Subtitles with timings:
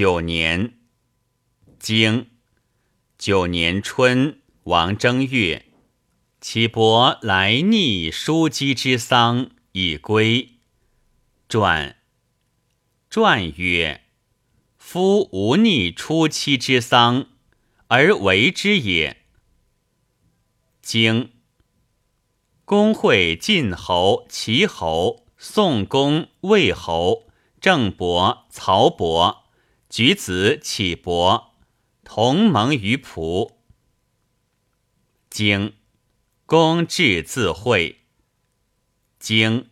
[0.00, 0.78] 九年，
[1.80, 2.30] 经
[3.18, 5.66] 九年春，王正月，
[6.40, 10.60] 启伯来逆叔姬之丧，以归。
[11.48, 11.96] 传
[13.10, 14.04] 传曰：
[14.76, 17.26] 夫无逆初妻之丧，
[17.88, 19.24] 而为之也。
[20.80, 21.32] 经
[22.64, 27.24] 公会晋侯、齐侯、宋公、魏侯、
[27.60, 29.47] 郑伯、曹伯。
[29.88, 31.54] 举子启伯
[32.04, 33.54] 同盟于仆。
[35.30, 35.74] 经
[36.44, 38.00] 公至自会。
[39.18, 39.70] 经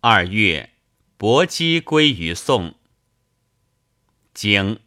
[0.00, 0.74] 二月，
[1.16, 2.74] 伯姬归于宋。
[4.34, 4.80] 经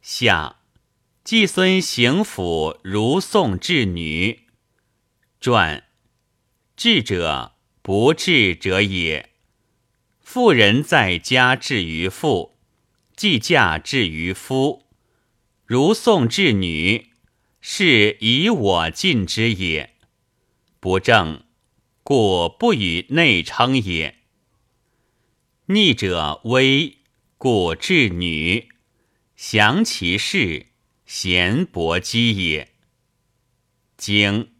[0.00, 0.56] 夏，
[1.22, 4.48] 季孙行府如宋至女。
[5.40, 5.84] 传
[6.76, 9.30] 智者不智者也。
[10.20, 12.51] 妇人在家至于妇。
[13.16, 14.86] 既嫁至于夫，
[15.64, 17.10] 如宋至女，
[17.60, 19.94] 是以我尽之也。
[20.80, 21.44] 不正，
[22.02, 24.18] 故不与内称也。
[25.66, 26.98] 逆者威，
[27.38, 28.68] 故至女，
[29.36, 30.66] 降其事，
[31.06, 32.72] 贤伯姬也。
[33.96, 34.52] 经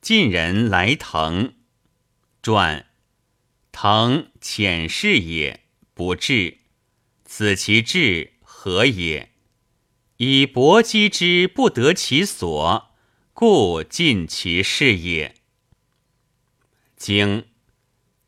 [0.00, 1.54] 晋人来腾，
[2.42, 2.86] 传
[3.70, 6.58] 腾浅视也，不至。
[7.26, 9.32] 此其志何也？
[10.18, 12.94] 以搏击之不得其所，
[13.34, 15.34] 故尽其事也。
[16.96, 17.46] 经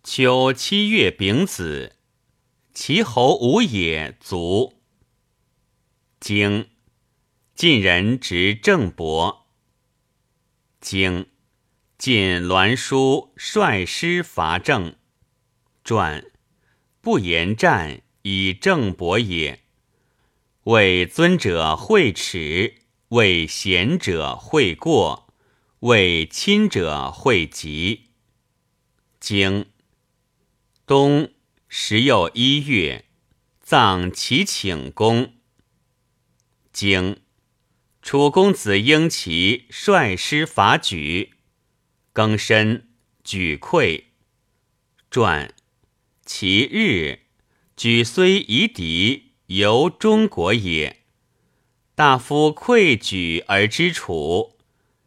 [0.02, 1.96] 秋七月丙子，
[2.74, 4.82] 齐侯无也卒。
[6.20, 6.68] 经
[7.54, 9.46] 晋人执郑伯。
[10.80, 11.28] 经
[11.96, 14.96] 晋栾书率师伐郑。
[15.84, 16.30] 传
[17.00, 18.02] 不言战。
[18.30, 19.60] 以正伯也，
[20.64, 22.74] 为尊者会耻，
[23.08, 25.32] 为贤者会过，
[25.80, 28.10] 为亲者会急。
[29.18, 29.70] 经
[30.84, 31.32] 冬
[31.68, 33.06] 时又一月，
[33.62, 35.32] 葬齐顷公。
[36.70, 37.22] 经
[38.02, 41.30] 楚公子婴齐率师伐莒，
[42.12, 42.90] 更申，
[43.24, 44.04] 举溃。
[45.10, 45.54] 传
[46.26, 47.27] 其日。
[47.78, 51.04] 举虽夷狄，犹中国也。
[51.94, 54.58] 大夫愧举而知楚，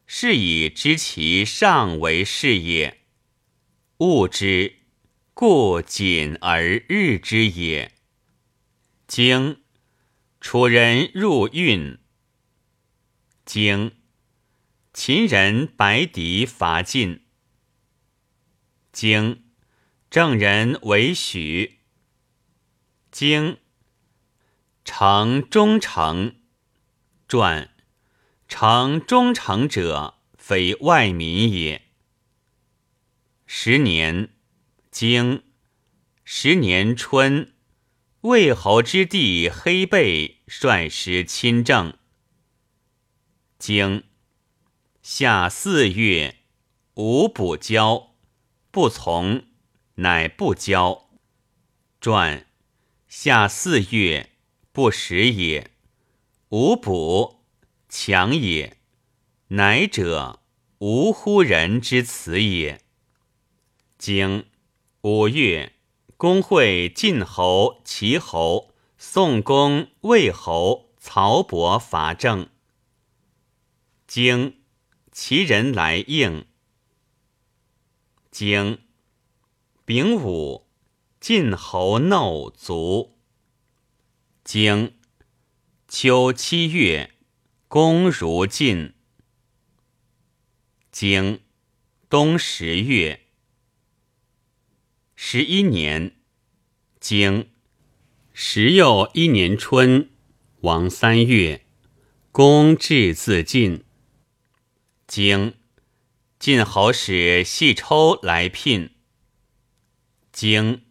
[0.07, 3.01] 是以知其上为是也。
[3.97, 4.75] 恶之，
[5.33, 7.91] 故谨而日之也。
[9.05, 9.59] 经
[10.39, 11.99] 楚人入运。
[13.43, 13.91] 经
[14.93, 17.25] 秦人白狄伐晋。
[18.93, 19.43] 经
[20.09, 21.80] 郑人为许。
[23.11, 23.57] 经
[24.85, 26.37] 成忠诚
[27.27, 27.69] 传，
[28.47, 31.89] 成忠诚者，非外民也。
[33.45, 34.29] 十年，
[34.89, 35.43] 经
[36.23, 37.53] 十年春，
[38.21, 41.97] 魏侯之弟黑背率师亲政。
[43.59, 44.05] 经
[45.01, 46.37] 夏四月，
[46.93, 48.15] 吴补交，
[48.71, 49.47] 不从，
[49.95, 51.09] 乃不交。
[51.99, 52.47] 传。
[53.13, 54.29] 夏四月，
[54.71, 55.71] 不食也。
[56.47, 57.41] 无补，
[57.89, 58.77] 强也。
[59.49, 60.39] 乃者，
[60.77, 62.81] 无乎人之辞也。
[63.97, 64.45] 经
[65.01, 65.73] 五月，
[66.15, 72.47] 公会晋侯、齐侯、宋公、魏侯、曹伯伐郑。
[74.07, 74.61] 经
[75.11, 76.45] 齐人来应。
[78.31, 78.79] 经
[79.83, 80.70] 丙午。
[81.21, 83.19] 晋侯怒卒。
[84.43, 84.95] 经
[85.87, 87.11] 秋七月，
[87.67, 88.95] 公如晋。
[90.91, 91.41] 经
[92.09, 93.27] 冬十月，
[95.15, 96.15] 十一年。
[96.99, 97.51] 经
[98.33, 100.09] 时又一年春，
[100.61, 101.67] 王三月，
[102.31, 103.83] 公至自尽。
[105.05, 105.53] 经
[106.39, 108.95] 晋侯使细抽来聘。
[110.31, 110.81] 经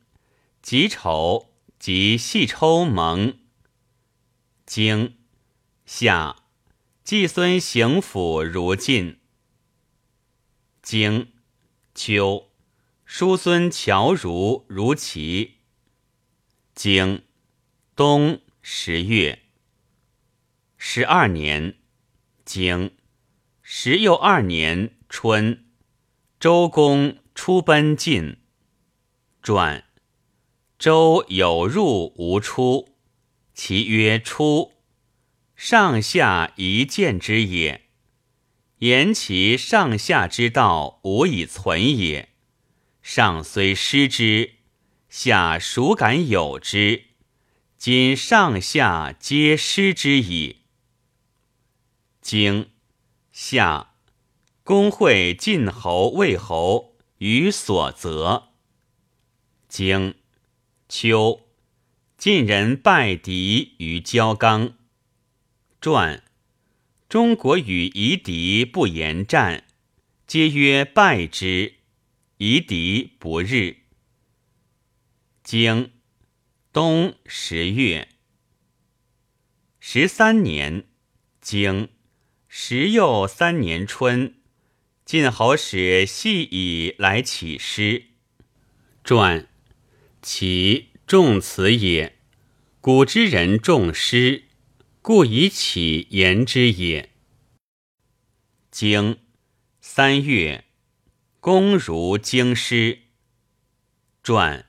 [0.62, 3.38] 己丑，即细抽盟。
[4.66, 5.16] 经
[5.86, 6.36] 夏，
[7.02, 9.18] 季孙行府如晋。
[10.82, 11.32] 经
[11.94, 12.50] 秋，
[13.04, 15.56] 叔孙侨如如齐。
[16.74, 17.24] 经
[17.96, 19.42] 冬十月，
[20.76, 21.78] 十二年。
[22.44, 22.96] 经
[23.62, 25.64] 十又二年春，
[26.38, 28.36] 周公出奔晋。
[29.42, 29.89] 传。
[30.80, 32.96] 周有入无出，
[33.52, 34.72] 其曰出，
[35.54, 37.82] 上下一见之也。
[38.78, 42.30] 言其上下之道无以存也。
[43.02, 44.54] 上虽失之，
[45.10, 47.08] 下孰敢有之？
[47.76, 50.60] 今上下皆失之矣。
[52.22, 52.70] 经
[53.32, 53.96] 下，
[54.64, 58.54] 公会晋侯、魏侯于所择。
[59.68, 60.14] 经
[60.90, 61.46] 秋，
[62.18, 64.74] 晋人败敌于焦刚。
[65.80, 66.24] 传。
[67.08, 69.64] 中国与夷狄不言战，
[70.26, 71.74] 皆曰败之。
[72.38, 73.78] 夷狄不日。
[75.44, 75.92] 经
[76.72, 78.08] 冬十月
[79.78, 80.86] 十三年，
[81.40, 81.88] 经
[82.48, 84.34] 十又三年春，
[85.04, 88.06] 晋侯使细以来起诗。
[89.02, 89.48] 传
[90.22, 92.18] 其重词也。
[92.80, 94.44] 古之人重诗。
[95.02, 97.08] 故以起言之也。
[98.70, 99.18] 经
[99.80, 100.66] 三月，
[101.40, 103.04] 公如经师。
[104.22, 104.66] 传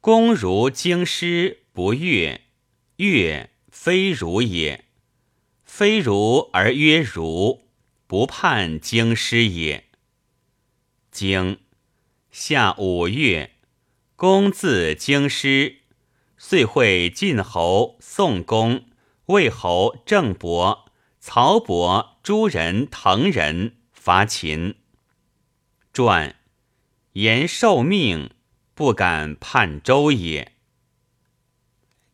[0.00, 2.42] 公如经师不悦，
[2.96, 4.86] 悦非如也。
[5.64, 7.68] 非如而曰如，
[8.08, 9.84] 不判经师也。
[11.12, 11.60] 经
[12.32, 13.53] 夏五月，
[14.26, 15.80] 公自京师，
[16.38, 18.86] 遂会晋侯、宋公。
[19.26, 20.90] 魏侯郑伯、
[21.20, 24.76] 曹伯诸人、滕人伐秦。
[25.92, 26.36] 传
[27.12, 28.30] 言受命，
[28.72, 30.52] 不敢叛周也。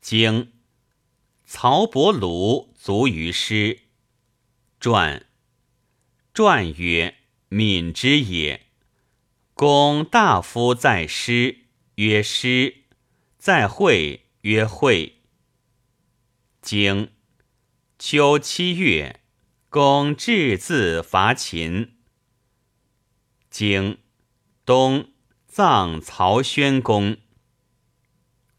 [0.00, 0.50] 经
[1.44, 3.82] 曹伯庐卒于师。
[4.80, 5.26] 传
[6.34, 7.18] 传曰：
[7.48, 8.66] 敏之也。
[9.54, 11.66] 公大夫在师，
[12.00, 12.84] 曰师；
[13.36, 15.20] 在会，曰会。
[16.62, 17.12] 经
[17.98, 19.20] 秋七月，
[19.68, 21.98] 公至自伐秦。
[23.50, 23.98] 经
[24.64, 25.12] 冬
[25.46, 27.18] 葬曹宣公。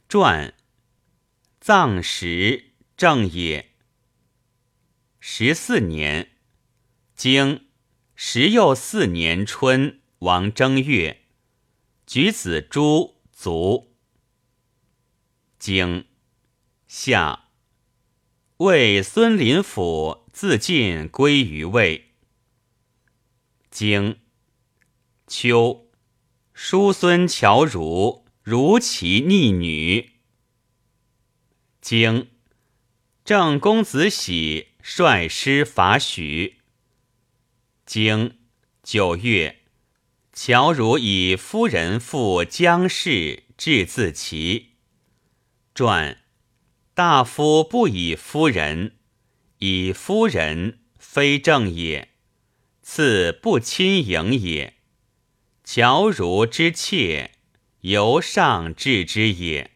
[0.07, 0.53] 传
[1.59, 3.71] 葬时正也。
[5.19, 6.33] 十四年，
[7.15, 7.65] 经
[8.13, 11.23] 十又四年春，王正月，
[12.05, 13.95] 举子朱卒。
[15.57, 16.05] 经
[16.88, 17.45] 夏。
[18.57, 22.11] 魏孙林甫自尽，归于魏。
[23.71, 24.19] 经
[25.25, 25.89] 秋，
[26.53, 30.11] 叔孙侨如如其逆女。
[31.81, 32.29] 经
[33.25, 36.61] 郑公子喜率师伐许。
[37.88, 38.38] 经
[38.83, 39.61] 九月，
[40.33, 44.72] 乔如以夫人赴姜氏，至自齐。
[45.75, 46.18] 传。
[46.94, 48.98] 大夫不以夫人，
[49.60, 52.10] 以夫人非正也。
[52.81, 54.75] 次不亲迎也。
[55.63, 57.31] 乔如之妾，
[57.81, 59.72] 由上至之也。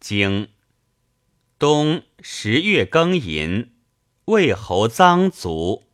[0.00, 0.48] 经
[1.58, 3.74] 冬十月庚寅，
[4.26, 5.84] 魏侯臧卒。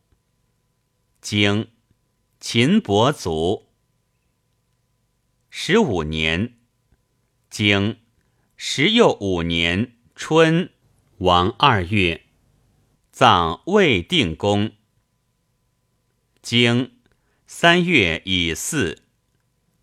[1.21, 1.67] 经
[2.45, 3.69] 秦伯卒。
[5.49, 6.55] 十五年，
[7.49, 7.99] 经。
[8.57, 10.69] 时又五年春，
[11.19, 12.25] 王二月，
[13.13, 14.73] 葬魏定公。
[16.41, 16.97] 经
[17.47, 18.97] 三月乙巳，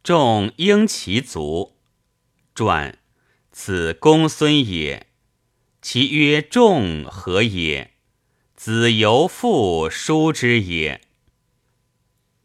[0.03, 1.79] 众婴其族。
[2.55, 2.99] 传
[3.51, 5.07] 此公孙也。
[5.81, 7.95] 其曰众何也？
[8.55, 11.01] 子由父叔之也。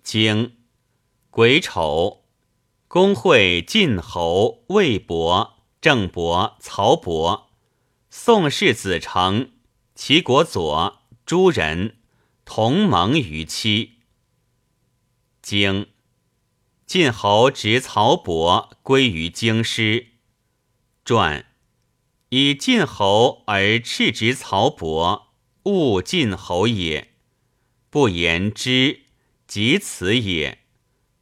[0.05, 0.57] 经
[1.31, 2.25] 癸丑，
[2.87, 5.65] 公会晋侯、魏伯。
[5.81, 7.51] 郑伯、曹伯、
[8.11, 9.51] 宋氏子成、
[9.95, 11.97] 齐国佐诸人
[12.43, 13.99] 同盟于期。
[15.43, 15.87] 经
[16.85, 20.13] 晋侯执曹伯归于京师。
[21.03, 21.45] 传
[22.29, 25.33] 以晋侯而斥执曹伯，
[25.65, 27.13] 勿晋侯也。
[27.91, 29.04] 不言之，
[29.47, 30.65] 即此也。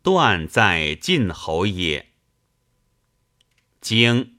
[0.02, 2.14] 断在晋侯也。
[3.80, 4.38] 经。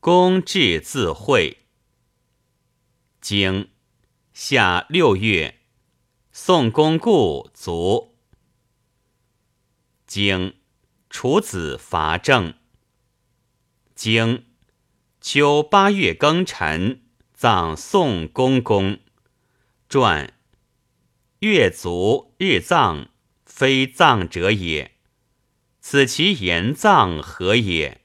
[0.00, 1.58] 公至自会。
[3.20, 3.70] 经
[4.32, 5.60] 夏六月，
[6.32, 8.16] 宋公故卒。
[10.08, 10.56] 经
[11.08, 12.54] 楚子伐郑。
[13.94, 14.46] 经
[15.20, 18.98] 秋八月庚辰，葬宋公公。
[19.88, 20.34] 传
[21.42, 23.08] 月卒日葬，
[23.44, 24.92] 非葬者也。
[25.80, 28.02] 此其言葬何也？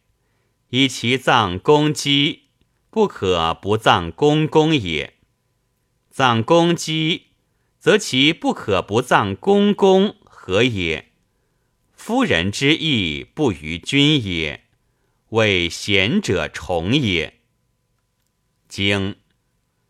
[0.69, 2.45] 以其葬公鸡，
[2.89, 5.19] 不可不葬公公也。
[6.09, 7.27] 葬公鸡，
[7.77, 11.11] 则其不可不葬公公，何也？
[11.93, 14.65] 夫人之义不于君也，
[15.29, 17.41] 为贤者崇也。
[18.67, 19.17] 经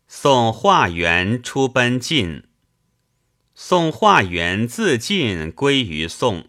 [0.06, 2.42] 宋化元出奔晋，
[3.60, 6.48] 宋化元自尽归于宋。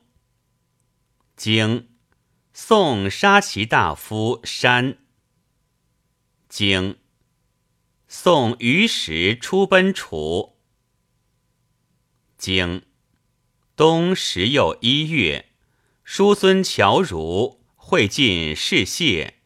[1.35, 1.89] 经
[2.53, 4.99] 宋杀其大夫山。
[6.47, 6.99] 经
[8.07, 10.59] 宋于时出奔楚。
[12.37, 12.83] 经
[13.75, 15.49] 冬十又一月，
[16.03, 19.39] 叔孙侨如会晋士谢，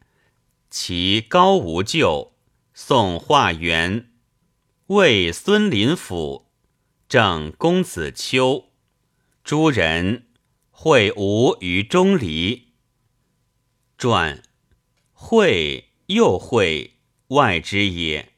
[0.70, 2.34] 其高无咎。
[2.74, 4.12] 宋化元，
[4.88, 6.43] 魏孙林甫，
[7.14, 8.72] 正公子丘，
[9.44, 10.26] 诸人
[10.72, 12.74] 会吴于钟离。
[14.00, 14.42] 传
[15.12, 16.96] 会又会，
[17.28, 18.34] 外之也。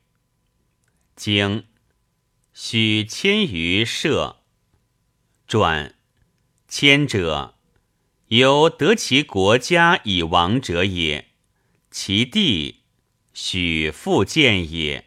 [1.16, 1.64] 经
[2.54, 4.42] 许迁于社。
[5.48, 5.96] 传
[6.68, 7.56] 迁者，
[8.28, 11.30] 由得其国家以亡者也。
[11.90, 12.82] 其弟。
[13.34, 15.05] 许复建也。